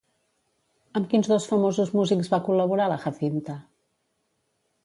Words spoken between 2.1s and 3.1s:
va col·laborar la